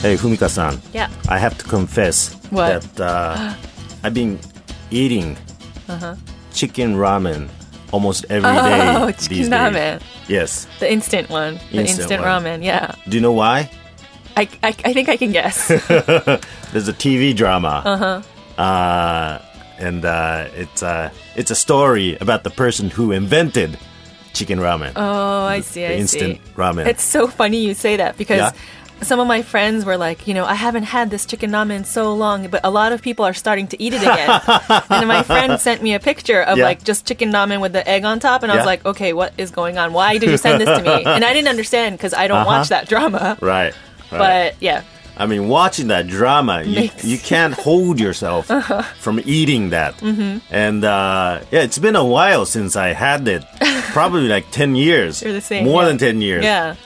[0.00, 0.80] Hey, Fumika-san.
[0.94, 1.10] Yeah.
[1.28, 2.82] I have to confess What?
[2.82, 3.54] that uh,
[4.04, 4.38] I've been
[4.90, 5.36] eating
[6.52, 7.48] chicken ramen
[7.90, 8.94] almost every day.
[8.96, 9.48] Oh, these chicken days.
[9.50, 10.02] ramen.
[10.28, 10.66] Yes.
[10.78, 11.54] The instant one.
[11.72, 12.30] The Instant instant, one.
[12.44, 12.62] ramen.
[12.64, 12.94] Yeah.
[13.08, 13.70] Do you know why?
[14.36, 15.66] I, I, I think I can guess.
[16.72, 17.82] There's a TV drama.
[17.84, 18.62] Uh-huh.
[18.62, 19.42] Uh,
[19.78, 23.76] and uh, it's uh, it's a story about the person who invented
[24.32, 24.92] chicken ramen.
[24.94, 25.80] oh, I see.
[25.80, 26.52] the I instant see.
[26.54, 26.86] ramen.
[26.86, 28.52] It's so funny you say that because Yeah.
[29.02, 31.84] Some of my friends were like, you know, I haven't had this chicken ramen in
[31.84, 34.40] so long, but a lot of people are starting to eat it again.
[34.90, 36.64] and my friend sent me a picture of Yeah.
[36.64, 39.32] like just chicken ramen with the egg on top, and I was like, okay, what
[39.38, 39.92] is going on?
[39.92, 41.04] Why did you send this to me?
[41.18, 43.36] And I didn't understand because I don't watch that drama.
[43.40, 43.74] right.
[44.10, 44.18] right.
[44.18, 44.82] But yeah,
[45.16, 48.46] I mean, watching that drama, you, you can't hold yourself
[49.00, 49.96] from eating that.
[49.98, 50.38] Mm-hmm.
[50.54, 53.44] And uh, yeah, it's been a while since I had it.
[53.92, 55.20] Probably like 10 years.
[55.22, 55.88] You're the same, More yeah.
[55.88, 56.44] than 10 years.
[56.44, 56.76] yeah.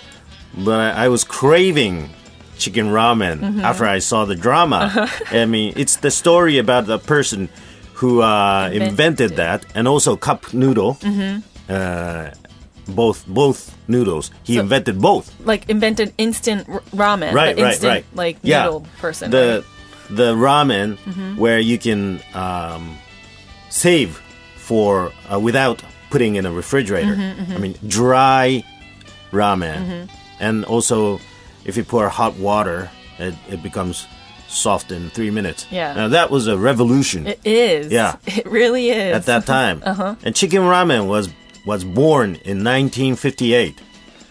[0.57, 2.11] But I, I was craving
[2.59, 3.61] chicken ramen Mm-hmm.
[3.65, 5.09] after I saw the drama.
[5.31, 7.49] I mean, it's the story about the person
[7.95, 10.99] who uh, Invented invented that and also cup noodle.
[11.69, 12.31] Uh,
[12.89, 14.31] both both noodles.
[14.43, 14.59] He Mm-hmm.
[14.59, 15.33] So- invented both.
[15.47, 18.05] Like invented instant ramen, right, right, instant, right.
[18.15, 18.65] like yeah.
[18.65, 19.31] noodle person.
[19.31, 19.65] The right?
[19.65, 20.17] Mm-hmm.
[20.17, 22.99] the ramen where you can um,
[23.71, 24.21] save
[24.57, 27.15] for uh, without putting in a refrigerator.
[27.15, 28.65] Mm-hmm, I mean, dry
[29.31, 30.22] ramen, Mm-hmm.
[30.43, 31.19] And also
[31.65, 34.07] if you pour hot water, it, it becomes
[34.49, 35.65] soft in three minutes.
[35.71, 35.95] Yeah.
[35.95, 37.93] now that was a revolution It is.
[37.93, 38.17] Yeah.
[38.27, 39.15] It really is.
[39.17, 39.81] at that time.
[39.91, 40.15] Uh-huh.
[40.25, 41.29] And chicken ramen was
[41.65, 43.81] was born in 1958.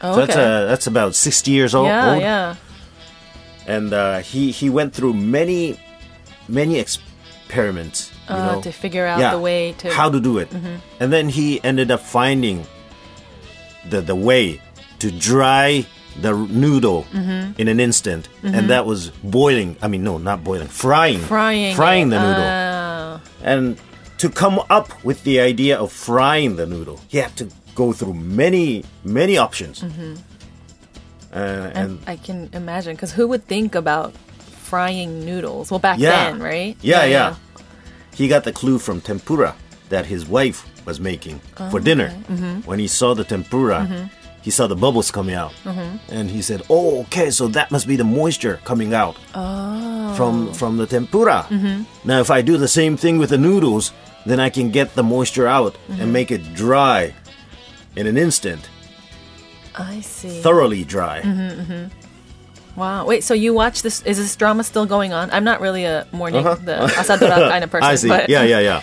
[0.03, 0.43] Oh, So that's okay.
[0.43, 1.87] uh, that's about 60 years old.
[1.87, 2.55] yeah, old yeah.
[3.67, 5.79] and uh, he he went through many
[6.47, 9.97] many experiments Uh, know to figure out yeah, the way to Mm-hmm.
[9.99, 10.49] how to do it
[10.99, 12.65] and then he ended up finding
[13.89, 14.59] the the way
[14.99, 15.85] to dry
[16.19, 17.59] the noodle Mm-hmm.
[17.61, 22.09] in an instant and that was boiling i mean no not boiling frying frying frying
[22.09, 23.21] the noodle Ah.
[23.43, 23.77] and
[24.17, 28.13] to come up with the idea of frying the noodle he had to go through
[28.13, 29.87] many many options uh,
[31.33, 34.13] and and I can imagine because who would think about
[34.71, 35.71] frying noodles?
[35.71, 36.31] Well, back Yeah.
[36.31, 36.75] then, right?
[36.81, 37.35] Yeah, yeah.
[38.15, 39.55] He got the clue from tempura
[39.89, 41.39] that his wife was making
[41.71, 42.09] for dinner.
[42.29, 42.61] Mm-hmm.
[42.69, 44.09] When he saw the tempura,
[44.41, 45.97] he saw the bubbles coming out, Mm-hmm.
[46.13, 50.13] and he said, "Oh, okay, so that must be the moisture coming out Oh.
[50.15, 51.83] from from the tempura." Mm-hmm.
[52.07, 53.91] Now, if I do the same thing with the noodles,
[54.25, 56.01] then I can get the moisture out Mm-hmm.
[56.01, 57.13] and make it dry
[57.95, 58.69] in an instant,
[59.75, 60.41] I see.
[60.41, 61.21] thoroughly dry.
[61.21, 62.79] Mm-hmm.
[62.79, 63.05] Wow.
[63.05, 63.23] Wait.
[63.23, 64.01] So you watch this?
[64.03, 65.29] Is this drama still going on?
[65.31, 66.55] I'm not really a morning Uh-huh.
[66.63, 67.89] the asadora kind of person.
[67.91, 68.07] I see.
[68.07, 68.81] But yeah, yeah, yeah.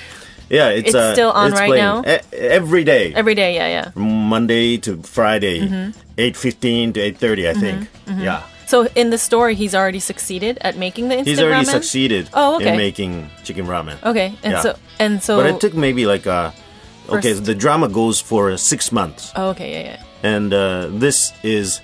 [0.50, 2.02] Yeah, it's, It's uh, still on it's right playing now?
[2.06, 3.12] e- every day.
[3.14, 3.54] Every day.
[3.54, 3.90] Yeah, yeah.
[4.28, 5.90] Monday to Friday, Mm-hmm.
[6.18, 7.88] eight fifteen to eight thirty, I think.
[8.06, 11.70] Yeah, So in the story, he's already succeeded at making the instant he's already ramen?
[11.78, 12.70] succeeded Oh, okay.
[12.70, 13.96] in making chicken ramen.
[14.04, 14.62] Okay, and Yeah.
[14.62, 15.36] so and so.
[15.40, 16.50] But it took maybe like uh
[17.08, 17.32] okay.
[17.32, 20.34] First- The drama goes for six months, oh, okay, yeah, yeah.
[20.36, 21.80] and uh, this is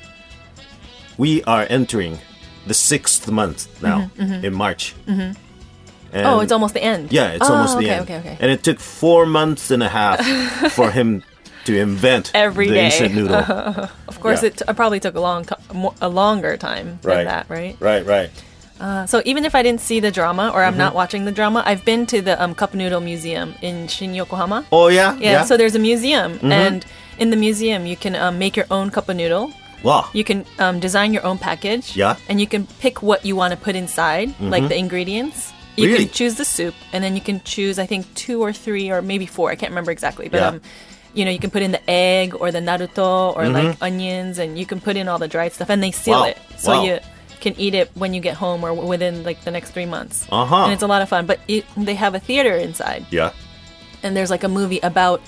[1.17, 2.19] we are entering
[2.67, 4.95] the sixth month now in March.
[5.07, 5.33] Mm-hmm.
[6.15, 7.13] oh, it's almost the end.
[7.13, 8.03] yeah, it's oh, almost the okay, end.
[8.05, 10.19] Okay, okay, And it took four months and a half
[10.77, 11.23] for him
[11.65, 12.85] to invent Every the day.
[12.87, 13.89] instant noodle.
[14.09, 14.49] Of course, yeah.
[14.49, 15.47] it t- probably took a long,
[16.01, 17.25] a longer time than Right.
[17.25, 17.77] that, right?
[17.81, 18.31] right, right.
[18.81, 20.79] Uh, so even if I didn't see the drama or I'm Mm-hmm.
[20.79, 24.65] not watching the drama, I've been to the um, cup noodle museum in Shin Yokohama.
[24.73, 26.53] Oh yeah, Yeah, so there's a museum, Mm-hmm.
[26.53, 26.85] and
[27.19, 29.53] in the museum you can um, make your own cup of noodle.
[29.85, 30.09] wow.
[30.13, 31.97] You can um, design your own package.
[31.97, 32.17] Yeah.
[32.29, 35.53] And you can pick what you want to put inside, like the ingredients.
[35.77, 36.05] You Really?
[36.07, 39.03] can choose the soup, and then you can choose, I think, two or three or
[39.03, 39.51] maybe four.
[39.51, 40.59] I can't remember exactly, but Yeah.
[41.15, 44.59] You know, you can put in the egg or the naruto or like onions, and
[44.59, 46.23] you can put in all the dried stuff, and they seal Mm-hmm.
[46.23, 46.55] Wow.
[46.55, 46.85] it so Wow.
[46.85, 46.99] you
[47.41, 50.27] can eat it when you get home or within like the next three months.
[50.33, 50.65] Uh-huh.
[50.65, 51.27] And it's a lot of fun.
[51.27, 53.33] But it, they have a theater inside, yeah.
[54.03, 55.21] and there's like a movie about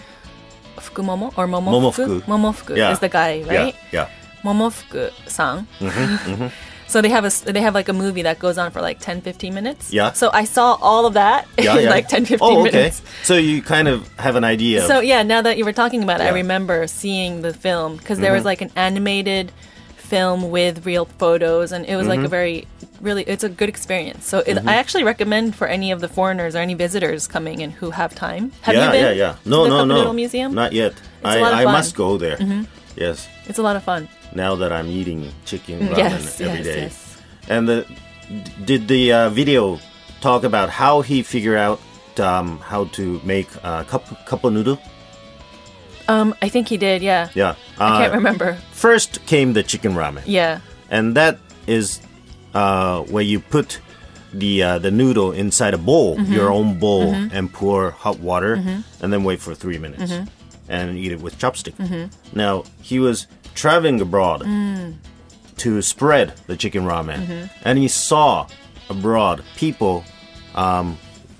[0.77, 2.21] Fukumomo or Momofuku.
[2.21, 2.21] Momofuku.
[2.27, 2.93] Momofuku Yeah.
[2.93, 3.75] is the guy, right?
[3.93, 4.09] Yeah.
[4.09, 4.09] yeah.
[4.45, 5.66] Momofuku-san.
[5.81, 6.47] Mm-hmm,
[6.88, 9.21] so they have a they have like a movie that goes on for like 10
[9.22, 9.92] 15 minutes.
[9.92, 10.12] Yeah.
[10.12, 11.77] So I saw all of that Yeah.
[11.78, 11.91] in yeah.
[11.91, 12.71] like 10 15 oh, okay.
[12.72, 13.03] minutes.
[13.24, 14.80] So you kind of have an idea.
[14.83, 17.97] of- So yeah, now that you were talking about it, I remember seeing the film
[17.97, 18.47] because there was Mm-hmm.
[18.47, 19.53] like an animated
[19.97, 22.10] film with real photos and it was Mm-hmm.
[22.22, 22.66] like a very
[23.00, 24.24] really it's a good experience.
[24.27, 27.71] So it, I actually recommend for any of the foreigners or any visitors coming in
[27.72, 28.53] who have time.
[28.62, 29.36] Have yeah, you been yeah, yeah.
[29.44, 30.12] No, to the no, no.
[30.12, 30.54] Museum?
[30.54, 30.92] Not yet.
[31.24, 31.65] a I, I.
[31.65, 31.72] Mm-hmm.
[31.72, 32.38] must go there.
[32.97, 33.28] Yes.
[33.47, 34.09] It's a lot of fun.
[34.34, 36.81] Now that I'm eating chicken ramen yes, every yes, day.
[36.83, 37.16] yes.
[37.48, 37.87] And the
[38.65, 39.78] did the uh, video
[40.21, 41.81] talk about how he figured out
[42.19, 44.78] um, how to make uh, cup cup of noodle?
[46.09, 47.03] Um, I think he did.
[47.03, 47.28] Yeah.
[47.34, 47.54] Yeah.
[47.78, 48.54] I can't Uh, remember.
[48.72, 50.22] First came the chicken ramen.
[50.27, 50.60] Yeah.
[50.91, 52.01] and that is
[52.54, 53.81] uh, where you put
[54.33, 58.54] the uh, the noodle inside a bowl, your own bowl, and pour hot water,
[59.01, 60.13] and then wait for three minutes,
[60.68, 62.10] and eat it with chopstick.
[62.34, 64.45] Now he was traveling abroad
[65.59, 68.47] to spread the chicken ramen, and he saw
[68.91, 70.04] abroad people,
[70.54, 70.98] um,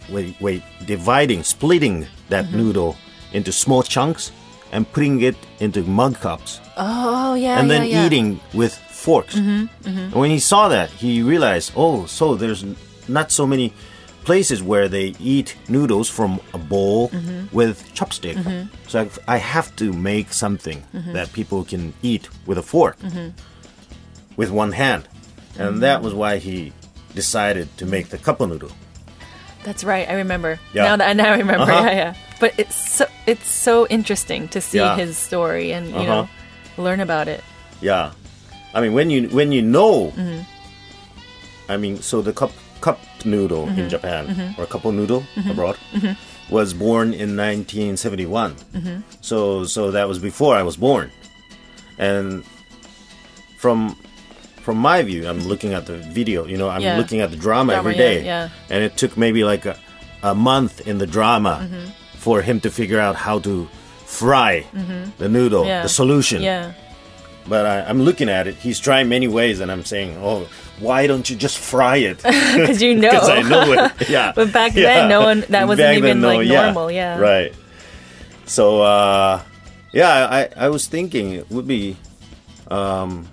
[0.09, 2.57] wait, wait, dividing, splitting that mm-hmm.
[2.57, 2.97] noodle
[3.33, 4.33] into small chunks
[4.73, 8.05] and putting it into mug cups Oh yeah, and then yeah.
[8.05, 9.35] eating with forks.
[9.35, 9.99] Mm-hmm, mm-hmm.
[9.99, 12.65] And when he saw that, he realized, oh, so there's
[13.09, 13.73] not so many
[14.27, 17.11] places where they eat noodles from a bowl
[17.53, 18.35] with chopstick.
[18.35, 18.75] Mm-hmm.
[18.89, 21.13] So I, I have to make something mm-hmm.
[21.13, 23.29] that people can eat with a fork, mm-hmm.
[24.37, 25.09] with one hand.
[25.59, 26.73] And that was why he
[27.15, 28.73] decided to make the cup noodle.
[29.65, 30.07] That's right.
[30.09, 30.61] I remember.
[30.75, 30.85] Yeah.
[30.85, 31.73] Now that now I remember.
[31.73, 31.87] Uh-huh.
[31.87, 32.15] Yeah, yeah.
[32.39, 34.97] But it's so it's so interesting to see Yeah.
[34.97, 36.07] his story and you Uh-huh.
[36.07, 36.29] know
[36.79, 37.43] learn about it.
[37.81, 38.13] Yeah,
[38.75, 40.13] I mean when you when you know,
[41.69, 42.53] I mean, so the cup
[42.87, 43.89] cup noodle in mm-hmm.
[43.95, 44.61] Japan mm-hmm.
[44.61, 45.51] or a cup noodle mm-hmm.
[45.53, 45.77] abroad
[46.59, 48.55] was born in 1971.
[49.29, 49.39] So
[49.77, 51.07] so that was before I was born,
[51.99, 52.45] and
[53.63, 53.79] from
[54.67, 56.39] from my view, I'm looking at the video.
[56.53, 56.99] You know, I'm Yeah.
[57.01, 58.49] looking at the drama, Drama, every yeah, yeah.
[58.73, 59.75] and it took maybe like a,
[60.23, 61.85] a month in the drama Mm-hmm.
[62.27, 63.55] for him to figure out how to
[64.07, 64.53] fry
[65.23, 65.83] the noodle, Mm-hmm.
[65.87, 66.73] The solution Yeah.
[67.49, 68.55] But I, I'm looking at it.
[68.57, 70.49] He's trying many ways, and I'm saying, "Oh,
[70.81, 73.11] why don't you just fry it?" Because you know.
[73.11, 74.09] Because I know it.
[74.09, 74.33] Yeah.
[74.35, 74.83] But back Yeah.
[74.83, 76.65] then, no one that wasn't Back even then, no, like yeah.
[76.67, 76.91] normal.
[76.91, 77.19] Yeah.
[77.19, 77.53] Right.
[78.47, 79.43] So, uh,
[79.93, 81.97] yeah, I, I was thinking it would be
[82.71, 83.27] um,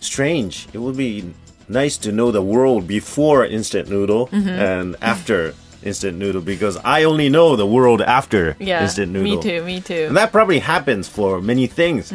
[0.00, 0.68] strange.
[0.72, 1.34] It would be
[1.68, 4.48] nice to know the world before instant noodle Mm-hmm.
[4.48, 8.82] and after instant noodle because I only know the world after Yeah.
[8.82, 9.36] instant noodle.
[9.36, 9.62] Me too.
[9.64, 10.04] Me too.
[10.08, 12.12] And that probably happens for many things.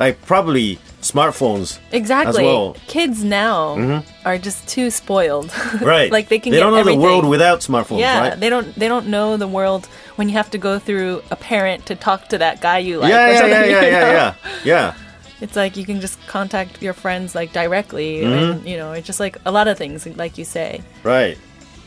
[0.00, 2.42] Like probably smartphones Exactly.
[2.42, 2.76] as well.
[2.86, 5.52] Kids now are just too spoiled.
[5.80, 6.10] Right.
[6.10, 7.00] like they can They don't know everything.
[7.00, 8.40] the world without smartphones, Yeah, right?
[8.40, 8.74] they don't.
[8.74, 9.86] They don't know the world
[10.16, 13.10] when you have to go through a parent to talk to that guy you like.
[13.10, 14.94] yeah, yeah, yeah, you yeah, yeah, yeah, yeah.
[15.42, 18.50] It's like you can just contact your friends like directly, Mm-hmm.
[18.60, 20.82] and you know, it's just like a lot of things, like you say.
[21.02, 21.36] Right.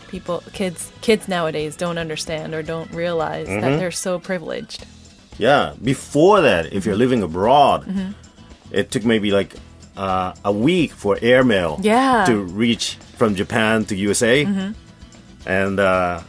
[0.07, 3.61] People, kids, kids nowadays don't understand or don't realize Mm-hmm.
[3.61, 4.85] that they're so privileged.
[5.37, 5.73] Yeah.
[5.83, 8.11] Before that, if you're living abroad, Mm-hmm.
[8.71, 9.55] it took maybe like
[9.97, 12.25] uh, a week for airmail Yeah.
[12.27, 14.43] to reach from Japan to USA,
[15.45, 16.21] and uh,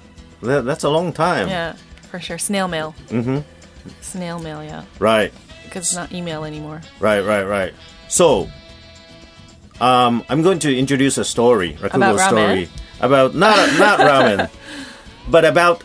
[0.43, 1.49] that, that's a long time.
[1.49, 1.75] Yeah,
[2.11, 2.39] for sure.
[2.39, 2.95] Snail mail.
[3.09, 3.39] Mm-hmm.
[4.01, 5.33] Snail mail, yeah, Right.
[5.65, 6.81] because it's not email anymore.
[7.01, 7.73] Right, right, right.
[8.09, 8.49] So,
[9.81, 12.29] um, I'm going to introduce a story, Rakugo About ramen?
[12.29, 12.69] story
[13.01, 14.49] about not not ramen,
[15.31, 15.83] but about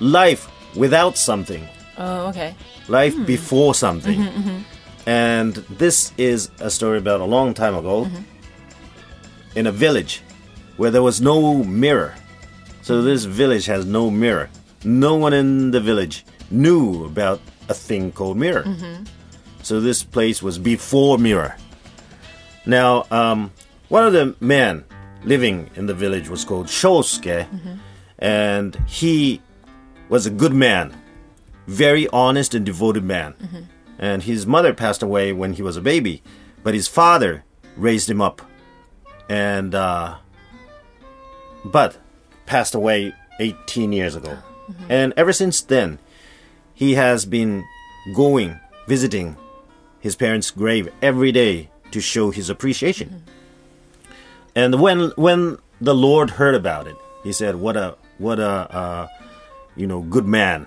[0.00, 1.66] life without something,
[1.98, 2.54] Oh, okay.
[2.88, 3.24] life Hmm.
[3.24, 4.18] before something.
[4.20, 4.58] Mm-hmm,
[5.06, 8.22] And this is a story about a long time ago Mm-hmm.
[9.58, 10.22] in a village
[10.76, 12.14] where there was no mirror.
[12.82, 14.48] So this village has no mirror.
[14.84, 18.64] No one in the village knew about a thing called mirror.
[19.62, 21.54] So this place was before mirror.
[22.66, 23.50] Now, um,
[23.88, 24.84] one of the men
[25.24, 27.46] living in the village was called Shosuke,
[28.18, 29.40] and he
[30.10, 30.94] was a good man,
[31.66, 33.34] very honest and devoted man.
[33.98, 36.22] And his mother passed away when he was a baby,
[36.62, 37.44] but his father
[37.76, 38.42] raised him up,
[39.28, 40.16] and uh,
[41.64, 41.96] but
[42.46, 44.36] passed away 18 years ago.
[44.88, 45.98] And ever since then,
[46.74, 47.64] he has been
[48.14, 49.36] going visiting
[50.00, 53.24] his parents' grave every day to show his appreciation.
[54.54, 59.08] And when when the Lord heard about it, he said, "What a what a uh,
[59.80, 60.66] you know good man,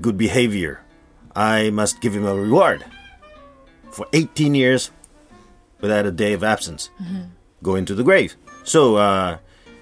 [0.00, 0.82] good behavior.
[1.36, 2.84] I must give him a reward
[3.92, 4.90] for 18 years
[5.80, 6.90] without a day of absence,
[7.62, 9.38] going to the grave." So uh,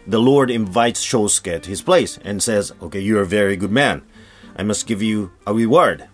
[0.07, 4.03] the Lord invites Shosuke to his place and says, "Okay, you're a very good man.
[4.55, 6.07] I must give you a reward.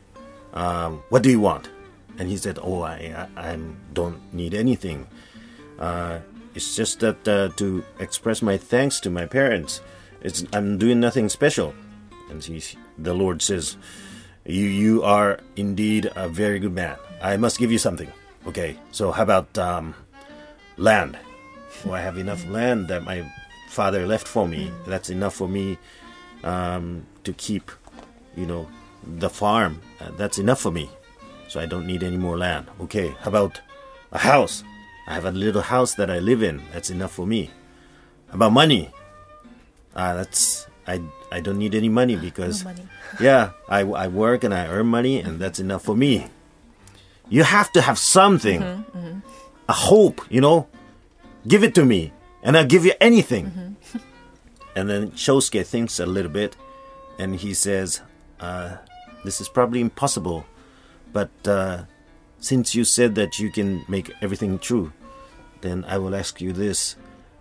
[0.54, 1.68] Um, what do you want?"
[2.18, 3.58] And he said, "Oh, I I, I
[3.92, 5.08] don't need anything.
[5.78, 6.20] Uh,
[6.54, 9.82] it's just that uh, to express my thanks to my parents.
[10.22, 11.74] It's I'm doing nothing special."
[12.34, 13.76] And he, the Lord says,
[14.44, 16.96] "You you are indeed a very good man.
[17.22, 18.10] I must give you something.
[18.46, 19.94] Okay, so how about um,
[20.76, 21.16] land?
[21.84, 23.24] Well, I have enough land that my
[23.70, 24.70] father left for me.
[24.86, 25.78] That's enough for me
[26.42, 27.70] um, to keep,
[28.36, 28.68] you know,
[29.02, 29.80] the farm.
[30.00, 30.90] Uh, that's enough for me.
[31.48, 32.66] So I don't need any more land.
[32.80, 33.60] Okay, how about
[34.12, 34.64] a house?
[35.06, 36.62] I have a little house that I live in.
[36.72, 37.50] That's enough for me.
[38.28, 38.90] How about money?
[39.94, 41.00] Uh, that's I
[41.34, 42.86] I don't need any money because money.
[43.20, 46.28] yeah, I, I work and I earn money and that's enough for me.
[47.28, 48.62] You have to have something,
[49.68, 50.68] a hope, you know.
[51.48, 52.12] Give it to me,
[52.42, 53.76] and I'll give you anything.
[54.76, 56.56] and then Shosuke thinks a little bit,
[57.18, 58.02] and he says,
[58.40, 58.76] uh,
[59.24, 60.44] This is probably impossible,
[61.12, 61.84] but uh,
[62.40, 64.92] since you said that you can make everything true,
[65.62, 66.96] then I will ask you this.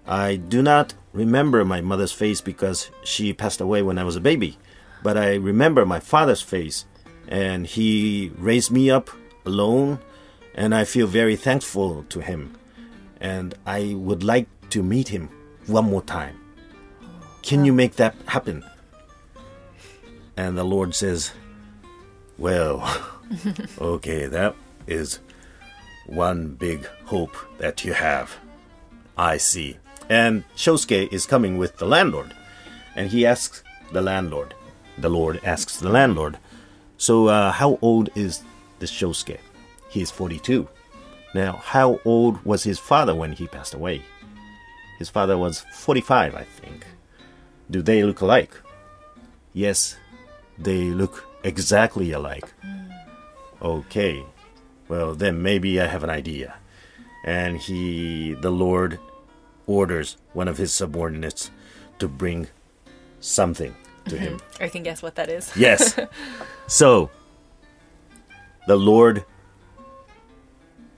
[0.05, 4.21] I do not remember my mother's face because she passed away when I was a
[4.21, 4.57] baby,
[5.01, 6.85] but I remember my father's face,
[7.27, 9.09] and he raised me up
[9.45, 9.99] alone,
[10.55, 12.55] and I feel very thankful to him.
[13.19, 15.29] And I would like to meet him
[15.67, 16.39] one more time.
[17.41, 18.65] Can you make that happen?
[20.35, 21.31] And the Lord says,
[22.37, 22.83] Well,
[23.79, 24.55] okay, that
[24.87, 25.19] is
[26.07, 28.35] one big hope that you have.
[29.17, 29.77] I see.
[30.09, 32.33] And Shosuke is coming with the landlord.
[32.95, 34.53] And he asks the landlord.
[34.97, 36.37] The Lord asks the landlord,
[36.97, 38.43] So, uh, how old is
[38.79, 39.39] this Shosuke?
[39.89, 40.67] He is 42.
[41.33, 44.03] Now, how old was his father when he passed away?
[44.99, 46.85] His father was 45, I think.
[47.69, 48.51] Do they look alike?
[49.53, 49.97] Yes,
[50.57, 52.51] they look exactly alike.
[53.61, 54.23] Okay,
[54.87, 56.55] well, then maybe I have an idea.
[57.25, 58.99] And he, the Lord,
[59.67, 61.51] orders one of his subordinates
[61.99, 62.47] to bring
[63.19, 64.39] something to him.
[64.59, 65.51] I can guess what that is.
[65.57, 65.97] Yes.
[66.67, 67.09] so,
[68.67, 69.25] the Lord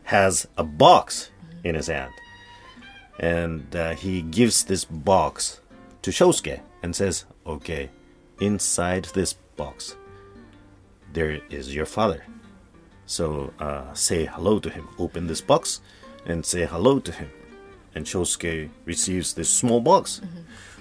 [0.04, 1.32] has a box
[1.64, 2.12] in his hand.
[3.20, 5.62] And uh, he gives this box
[6.02, 7.90] to Shosuke and says, Okay,
[8.40, 9.96] inside this box,
[11.14, 12.26] there is your father.
[13.06, 14.88] So uh, say hello to him.
[14.98, 15.82] Open this box
[16.26, 17.30] and say hello to him.
[17.96, 20.22] And Shosuke receives this small box.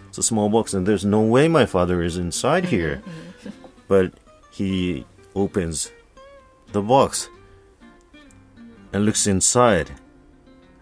[0.08, 3.02] It's a small box, and there's no way my father is inside here.
[3.04, 3.50] Mm-hmm.
[3.86, 4.14] But
[4.50, 5.04] he
[5.34, 5.92] opens
[6.72, 7.28] the box
[8.92, 9.90] and looks inside.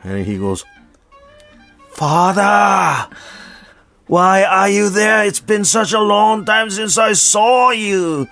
[0.05, 0.65] And he goes,
[1.91, 3.09] Father!
[4.07, 5.25] Why are you there?
[5.25, 8.29] It's been such a long time since I saw you.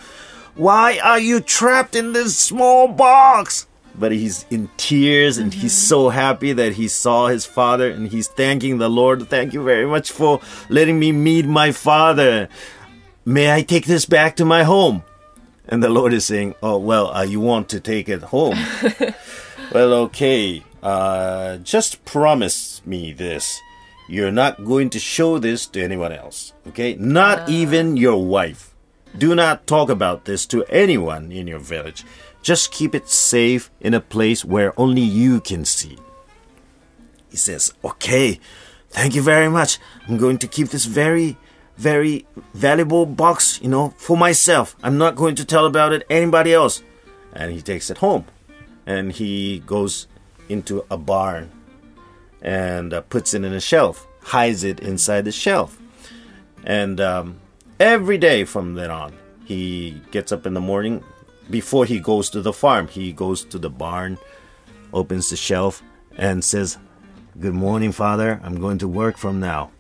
[0.55, 3.67] Why are you trapped in this small box?
[4.01, 8.29] But he's in tears and he's so happy that he saw his father and he's
[8.29, 9.29] thanking the Lord.
[9.29, 10.41] Thank you very much for
[10.71, 12.49] letting me meet my father.
[13.27, 15.05] May I take this back to my home?
[15.69, 18.59] And the Lord is saying, Oh, well, uh, you want to take it home?
[19.73, 20.65] well, okay.
[20.83, 23.61] Uh, just promise me this.
[24.09, 26.55] You're not going to show this to anyone else.
[26.69, 26.97] Okay?
[26.97, 28.75] Not even your wife.
[29.17, 32.05] Do not talk about this to anyone in your village.
[32.43, 35.99] Just keep it safe in a place where only you can see.
[37.31, 38.41] He says, Okay,
[38.91, 39.79] thank you very much.
[40.09, 41.37] I'm going to keep this very,
[41.77, 44.77] very valuable box, you know, for myself.
[44.83, 46.83] I'm not going to tell about it anybody else.
[47.33, 48.25] And he takes it home.
[48.87, 50.07] And he goes
[50.49, 51.51] into a barn
[52.43, 55.79] and uh, puts it in a shelf, hides it inside the shelf.
[56.65, 57.41] And um,
[57.79, 61.05] every day from then on, he gets up in the morning.
[61.51, 64.19] Before he goes to the farm, he goes to the barn,
[64.93, 65.83] opens the shelf,
[66.17, 66.79] and says,
[67.39, 68.41] Good morning, Father.
[68.45, 69.71] I'm going to work from now.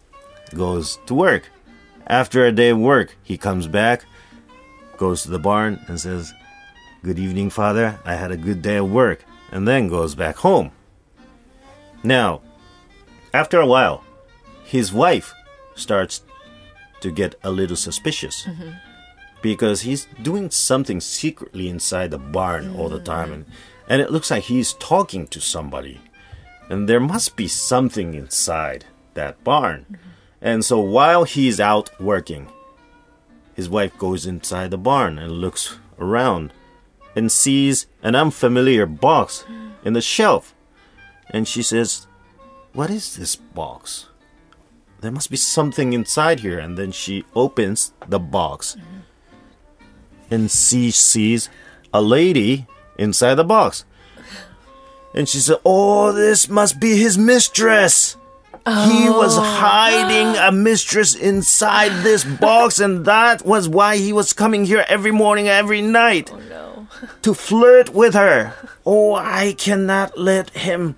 [0.55, 1.49] Goes to work.
[2.07, 4.05] After a day of work, he comes back,
[4.97, 6.33] goes to the barn, and says,
[7.05, 8.01] Good evening, Father.
[8.05, 9.25] I had a good day of work.
[9.53, 10.73] And then goes back home.
[12.03, 12.41] Now,
[13.33, 14.05] after a while,
[14.65, 15.35] his wife
[15.75, 16.23] starts
[17.01, 18.71] to get a little suspicious mm-hmm.
[19.43, 23.47] Because he's doing something secretly inside the barn all the time and,
[23.89, 26.01] and it looks like he's talking to somebody.
[26.69, 29.99] And there must be something inside that barn.
[30.41, 32.49] And so while he's out working
[33.55, 36.53] his wife goes inside the barn and looks around
[37.15, 39.45] and sees an unfamiliar box
[39.85, 40.55] in the shelf.
[41.31, 42.07] And she says
[42.73, 44.07] what is this box?
[45.01, 46.59] There must be something inside here.
[46.59, 48.77] And then she opens the box
[50.31, 51.49] and she sees
[51.93, 53.85] a lady inside the box.
[55.15, 58.17] And she said, Oh, this must be his mistress.
[58.67, 59.43] He was oh.
[59.43, 65.11] hiding a mistress inside this box, and that was why he was coming here every
[65.11, 66.89] morning, every night oh, No.
[67.23, 68.55] to flirt with her.
[68.85, 70.97] Oh, I cannot let him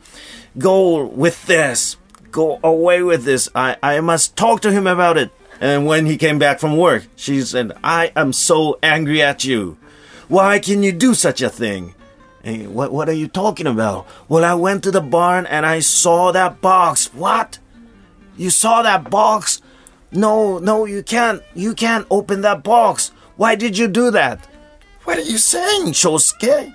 [0.58, 1.96] go with this.
[2.30, 3.48] Go away with this.
[3.54, 5.30] I, I must talk to him about it.
[5.62, 9.78] And when he came back from work, she said, I am so angry at you.
[10.26, 11.94] Why can you do such a thing?
[12.42, 14.08] Hey, what, what are you talking about?
[14.28, 17.14] Well, I went to the barn and I saw that box.
[17.14, 17.60] What?
[18.36, 19.62] You saw that box?
[20.10, 21.40] No, no, you can't.
[21.54, 23.12] You can't open that box.
[23.36, 24.44] Why did you do that?
[25.04, 26.74] What are you saying, Shosuke?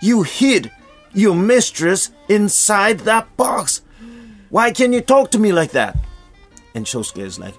[0.00, 0.70] You hid
[1.12, 3.82] your mistress inside that box.
[4.48, 5.94] Why can you talk to me like that?
[6.74, 7.54] And Shosuke is like,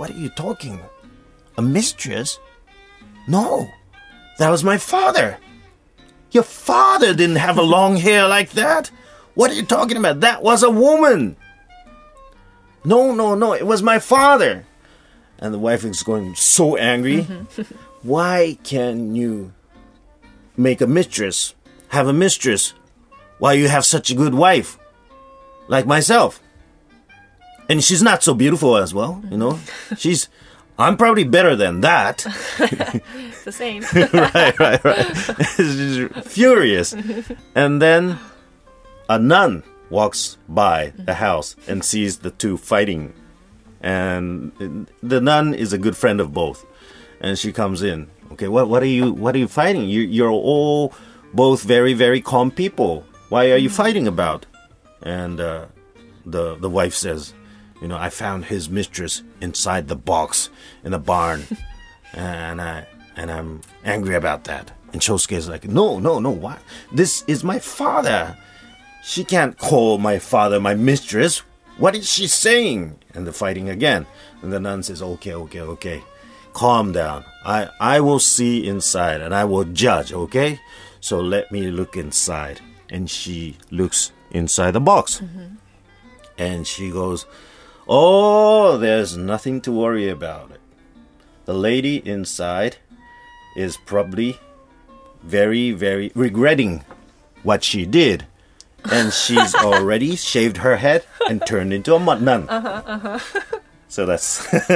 [0.00, 0.80] What are you talking?
[1.58, 2.38] A mistress?
[3.28, 3.68] No,
[4.38, 5.36] that was my father.
[6.30, 8.90] Your father didn't have a long hair like that.
[9.34, 10.20] What are you talking about?
[10.20, 11.36] That was a woman.
[12.82, 14.64] No, no, no, it was my father.
[15.38, 17.24] And the wife is going so angry.
[17.24, 17.74] Mm-hmm.
[18.08, 19.52] Why can you
[20.56, 21.54] make a mistress,
[21.88, 22.72] have a mistress,
[23.38, 24.78] while you have such a good wife,
[25.68, 26.40] like myself?
[27.70, 29.60] And she's not so beautiful as well, you know?
[29.96, 30.28] She's,
[30.76, 32.26] I'm probably better than that.
[33.14, 33.84] It's the same.
[33.94, 35.16] right, right, right.
[35.56, 36.94] She's furious.
[37.54, 38.18] And then
[39.08, 43.14] a nun walks by the house and sees the two fighting.
[43.80, 46.66] And the nun is a good friend of both.
[47.20, 48.10] And she comes in.
[48.32, 49.88] Okay, what what are you what are you fighting?
[49.88, 50.92] You you're all
[51.32, 53.06] both very very calm people.
[53.30, 54.44] Why are you fighting about?
[55.02, 55.66] And uh,
[56.26, 57.32] the the wife says,
[57.80, 60.50] you know, I found his mistress inside the box
[60.84, 61.44] in the barn,
[62.12, 64.72] and I and I'm angry about that.
[64.92, 66.58] And Shosuke is like, no, no, no, what?
[66.92, 68.36] This is my father.
[69.02, 71.38] She can't call my father my mistress.
[71.78, 72.98] What is she saying?
[73.14, 74.06] And they're fighting again.
[74.42, 76.02] And the nun says, okay, okay, okay.
[76.52, 77.24] Calm down.
[77.44, 80.60] I, I will see inside and I will judge, okay?
[81.00, 82.60] So let me look inside.
[82.90, 85.20] And she looks inside the box.
[85.20, 85.54] Mm-hmm.
[86.36, 87.26] And she goes,
[87.92, 90.60] Oh, there's nothing to worry about it.
[91.44, 92.76] The lady inside
[93.56, 94.38] is probably
[95.24, 96.84] very, very regretting
[97.42, 98.26] what she did.
[98.90, 102.48] And she's already shaved her head and turned into a mud nun.
[102.48, 103.18] Uh-huh, uh-huh.
[103.90, 104.46] So that's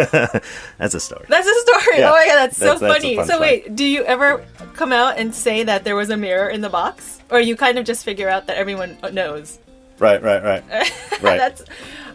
[0.76, 1.26] that's a story.
[1.28, 1.98] That's a story.
[2.00, 2.10] Yeah.
[2.10, 3.14] Oh my god, that's, That's- so that's funny.
[3.14, 4.44] fun So wait, do you ever
[4.74, 7.78] come out and say that there was a mirror in the box, or you kind
[7.78, 9.60] of just figure out that everyone knows?
[9.98, 10.64] Right, right, right.
[11.22, 11.38] Right.
[11.38, 11.62] That's.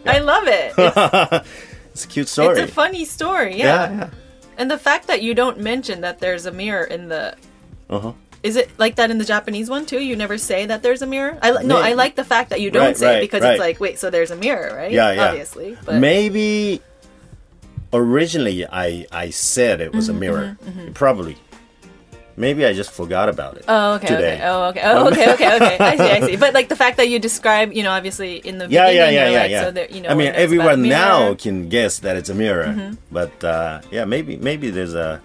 [0.05, 0.73] I love it.
[1.91, 2.59] It's, It's a cute story.
[2.61, 3.57] it's a funny story.
[3.57, 3.65] Yeah.
[3.65, 4.09] yeah, yeah.
[4.57, 7.35] And the fact that you don't mention that there's a mirror in the.
[7.89, 8.13] Uh-huh.
[8.43, 9.99] Is it like that in the Japanese one too?
[9.99, 11.37] You never say that there's a mirror.
[11.41, 13.51] I no, I like the fact that you don't Right, say it because right.
[13.53, 14.91] it's like, wait, so there's a mirror, right?
[14.91, 15.27] Yeah, yeah.
[15.29, 16.81] Obviously, but Maybe
[17.91, 20.57] originally I I said it was Mm-hmm, a mirror.
[20.93, 21.37] Probably.
[22.39, 23.65] Maybe I just forgot about it.
[23.67, 24.35] Oh, okay, today.
[24.35, 24.47] okay.
[24.47, 24.81] Oh, okay.
[24.85, 25.77] Oh, okay, okay, okay.
[25.77, 26.35] I see, I see.
[26.37, 29.25] But like the fact that you describe, you know, obviously in the Yeah, beginning, yeah,
[29.25, 29.63] yeah, yeah, like, yeah.
[29.65, 32.15] So that, you know, I mean, when it's about a everyone now can guess that
[32.15, 35.21] it's a mirror, but uh, yeah, maybe maybe there's a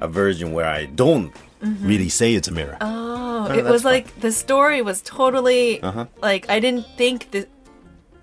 [0.00, 1.34] a version where I don't
[1.82, 2.76] really say it's a mirror.
[2.80, 3.10] Oh,
[3.50, 3.92] Oh, it was fun.
[3.92, 6.06] like the story was totally Uh-huh.
[6.22, 7.48] like I didn't think that.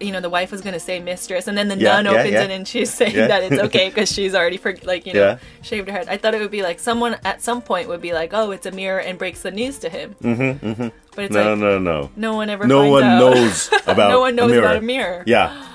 [0.02, 2.32] You know, the wife was gonna say mistress, and then the Yeah, nun yeah, opens
[2.32, 2.44] yeah.
[2.44, 5.88] it and she's saying that it's okay because she's already, for, like, you know, shaved
[5.90, 6.08] her head.
[6.10, 8.66] I thought it would be like someone at some point would be like, "Oh, it's
[8.66, 10.16] a mirror," and breaks the news to him.
[10.24, 10.88] Mm-hmm, mm-hmm.
[11.16, 12.10] But it's no, like no, no.
[12.16, 12.66] no one ever.
[12.66, 13.20] No one out.
[13.20, 15.24] knows about no one knows a about a mirror.
[15.28, 15.66] Yeah,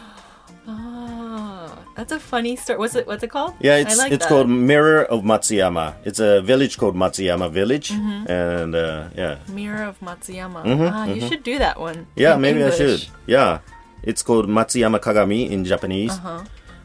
[0.66, 2.78] Oh, that's a funny story.
[2.78, 3.06] What's it?
[3.06, 3.54] What's it called?
[3.60, 3.74] yeah.
[3.74, 4.28] I It's like it's that.
[4.28, 5.94] called Mirror of Matsuyama.
[6.04, 8.30] It's a village called Matsuyama Village, Mm-hmm.
[8.30, 10.64] and uh, yeah, Mirror of Matsuyama.
[10.92, 11.94] ah, you should do that one.
[12.08, 13.06] Mm-hmm, Yeah, maybe I should.
[13.26, 13.58] Yeah,
[14.06, 16.44] it's called Matsuyama Kagami in Japanese, Uh-huh.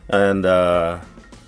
[0.10, 1.00] and uh,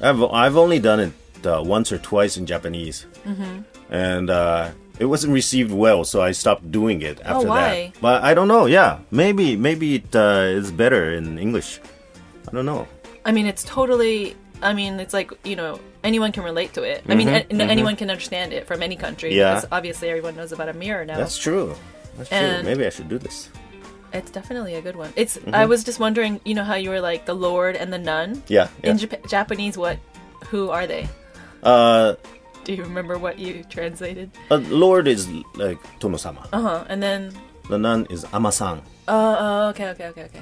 [0.01, 1.13] I've I've only done it
[1.45, 3.63] uh, once or twice in Japanese, Mm-hmm.
[3.93, 7.91] and uh, it wasn't received well, so I stopped doing it after Oh, why?
[7.93, 8.01] that.
[8.01, 8.65] But I don't know.
[8.67, 11.79] Yeah, maybe maybe it uh, is better in English.
[12.47, 12.85] I don't know.
[13.25, 14.35] I mean, it's totally.
[14.61, 17.01] I mean, it's like you know, anyone can relate to it.
[17.09, 19.33] I mean, Mm-hmm, a- anyone can understand it from any country.
[19.33, 19.55] Yeah.
[19.57, 21.17] because obviously everyone knows about a mirror now.
[21.17, 21.73] That's true.
[22.17, 22.61] That's true.
[22.61, 23.49] Maybe I should do this.
[24.13, 25.11] It's definitely a good one.
[25.15, 25.37] It's.
[25.37, 25.55] Mm-hmm.
[25.55, 28.43] I was just wondering, you know, how you were like the Lord and the nun.
[28.47, 28.67] Yeah.
[28.83, 28.91] yeah.
[28.91, 29.97] In Jap- Japanese, what?
[30.47, 31.07] Who are they?
[31.63, 32.15] uh,
[32.63, 34.31] Do you remember what you translated?
[34.49, 36.47] uh, Lord is like Tono-sama.
[36.51, 36.85] Uh huh.
[36.89, 37.31] And then
[37.69, 38.81] The nun is Ama-san.
[39.07, 40.41] Oh, oh, okay, okay, okay, okay.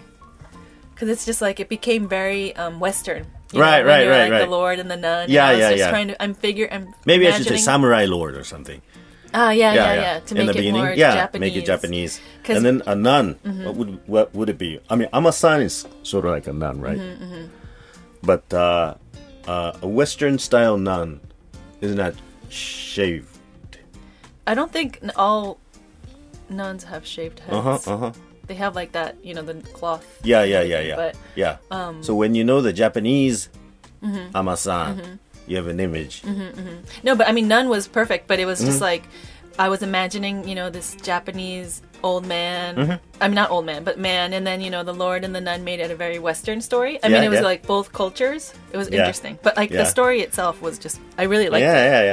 [0.94, 3.26] Because it's just like it became very um, Western.
[3.54, 4.46] you Right, when right, right, like, right.
[4.46, 5.30] The Lord and the nun.
[5.30, 5.90] Yeah, I was yeah, just yeah.
[5.90, 6.68] Trying to, I'm figure.
[6.72, 8.82] I'm Maybe I should say Samurai Lord or something.
[9.34, 10.20] Ah, yeah, yeah, yeah.
[10.20, 11.42] To in make the it beginning, more yeah, Japanese.
[11.42, 12.22] make it Japanese.
[12.48, 13.36] And then a nun.
[13.46, 13.64] Mm-hmm.
[13.66, 14.80] What would what would it be?
[14.90, 16.98] I mean, Ama-san is sort of like a nun, right?
[16.98, 17.46] Mm-hmm,
[18.24, 18.96] But uh,
[19.48, 21.22] uh, a Western style nun
[21.82, 23.38] is not that shaved.
[24.48, 25.60] I don't think all
[26.50, 27.54] nuns have shaved heads.
[27.54, 27.80] Uh huh.
[27.86, 28.12] Uh huh.
[28.48, 30.02] They have like that, you know, the cloth.
[30.24, 30.96] Yeah, yeah, yeah, yeah.
[30.96, 31.58] But yeah.
[31.70, 33.50] um, so when you know the Japanese
[34.00, 34.32] Mm-hmm.
[34.32, 36.24] Ama-san, you have an image.
[37.04, 38.28] no, but I mean, nun was perfect.
[38.28, 38.70] But it was Mm-hmm.
[38.70, 39.04] just like
[39.58, 42.76] I was imagining, you know, this Japanese old man.
[42.78, 42.94] Mm-hmm.
[43.22, 44.32] I mean, not old man, but man.
[44.34, 46.94] And then you know, the Lord and the nun made it a very Western story.
[47.04, 47.52] I Yeah, mean, it was yeah.
[47.52, 48.54] like both cultures.
[48.72, 49.00] It was Yeah.
[49.00, 49.38] interesting.
[49.44, 49.84] But like Yeah.
[49.84, 51.90] the story itself was just, I really liked yeah, it.
[51.92, 52.04] yeah,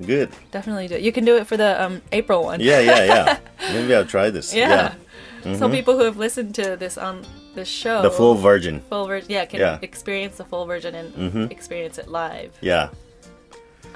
[0.00, 0.06] yeah.
[0.06, 0.30] Good.
[0.52, 1.02] Definitely do it.
[1.02, 2.60] You can do it for the um, April one.
[2.60, 3.38] Yeah, yeah, yeah.
[3.74, 4.54] Maybe I'll try this.
[4.54, 4.94] Yeah.
[5.42, 5.58] Mm-hmm.
[5.58, 7.26] So people who have listened to this on
[7.58, 8.80] the show, the full version.
[8.88, 9.30] full version.
[9.30, 9.74] Yeah, can Yeah.
[9.74, 9.84] Mm-hmm.
[9.84, 12.52] experience the full version and experience it live.
[12.60, 12.90] Yeah.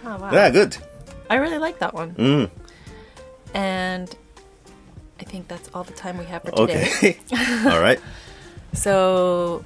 [0.05, 0.31] Oh wow!
[0.33, 0.77] Yeah, good.
[1.31, 2.13] I really like that one.
[2.15, 2.51] Mm.
[3.55, 4.15] And
[5.21, 6.89] I think that's all the time we have for today.
[6.97, 7.19] Okay.
[7.71, 8.01] All right.
[8.75, 9.63] So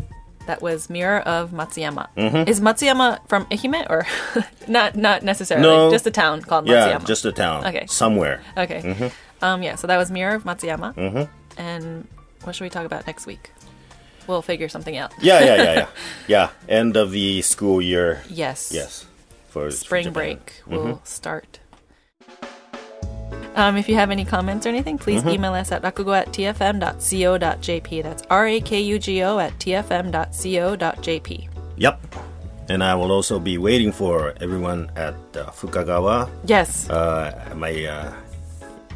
[0.46, 2.08] that was Mirror of Matsuyama.
[2.16, 2.48] Mm-hmm.
[2.50, 4.04] Is Matsuyama from Ehime or
[4.68, 4.96] not?
[4.96, 5.62] Not necessarily.
[5.66, 5.90] No.
[5.92, 6.98] Just a town called Matsuyama.
[7.00, 7.64] Yeah, just a town.
[7.66, 7.86] Okay.
[7.86, 8.42] Somewhere.
[8.58, 8.82] okay.
[8.82, 9.44] Mm-hmm.
[9.44, 9.62] Um.
[9.62, 9.76] Yeah.
[9.76, 10.94] So that was Mirror of Matsuyama.
[10.96, 11.60] Mm-hmm.
[11.60, 12.08] And
[12.42, 13.52] what should we talk about next week?
[14.26, 15.12] We'll figure something out.
[15.20, 15.86] Yeah, yeah, yeah, yeah.
[16.28, 16.50] yeah.
[16.68, 18.22] End of the school year.
[18.28, 18.70] Yes.
[18.74, 19.06] Yes.
[19.48, 20.12] For for Spring Japan.
[20.12, 21.04] break will Mm-hmm.
[21.04, 21.60] start.
[23.56, 25.30] Um, if you have any comments or anything, please Mm-hmm.
[25.40, 28.02] email us at rakugo at tfm.co.jp.
[28.02, 31.48] That's R A K U G O at tfm.co.jp.
[31.76, 31.96] Yep.
[32.68, 36.90] And I will also be waiting for everyone at uh, Fukagawa, Yes.
[36.90, 38.12] uh, my uh,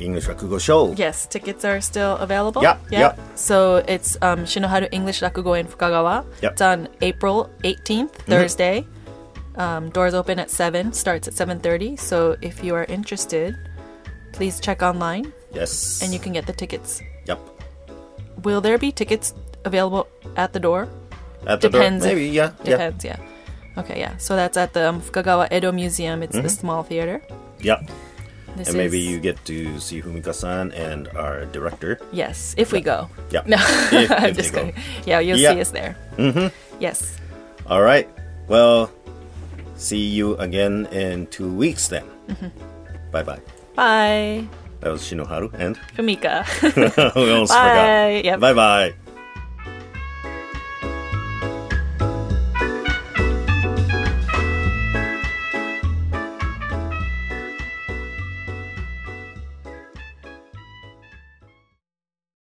[0.01, 0.93] English Rakugo show.
[0.97, 2.63] Yes, tickets are still available.
[2.63, 3.19] Yeah, yep.
[3.35, 6.25] So it's um, Shinoharu English Rakugo in Fukagawa.
[6.25, 6.25] Yep.
[6.25, 6.47] Mm-hmm.
[6.53, 8.87] It's on April 18th, Thursday.
[9.57, 11.99] Um, doors open at 7, starts at 7.30.
[11.99, 13.57] So if you are interested,
[14.33, 16.01] please check online Yes.
[16.03, 17.03] and you can get the tickets.
[17.27, 17.39] Yep.
[18.45, 19.35] Will there be tickets
[19.65, 20.89] available at the door?
[21.47, 22.05] At the door- Depends.
[22.07, 22.53] if- Maybe, yeah.
[22.65, 22.71] Yeah.
[22.77, 23.17] Depends, yeah.
[23.77, 24.17] Okay, yeah.
[24.19, 26.23] So that's at the um, Fukagawa Edo Museum.
[26.23, 27.23] It's the small theater.
[27.61, 27.91] Yep.
[28.57, 28.69] This.
[28.69, 31.99] And maybe is- you get to see Fumika-san and our director.
[32.13, 33.09] Yes, if we go.
[33.31, 33.43] Yeah.
[33.47, 33.57] No,
[33.93, 34.75] If- I'm just kidding.
[35.07, 35.55] Yeah, you'll Yeah.
[35.55, 35.97] see us there.
[36.17, 36.49] Mm-hmm.
[36.81, 37.17] Yes.
[37.67, 38.09] All right.
[38.49, 38.91] Well,
[39.77, 42.05] see you again in two weeks then.
[42.29, 42.51] Mm-hmm.
[43.13, 43.41] Bye bye.
[43.75, 44.45] Bye.
[44.81, 46.43] That was Shinoharu and Fumika.
[47.17, 47.61] we almost Bye.
[47.61, 48.25] forgot.
[48.25, 48.41] Yep.
[48.41, 48.95] Bye bye.